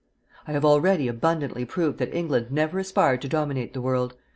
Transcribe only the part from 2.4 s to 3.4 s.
never aspired to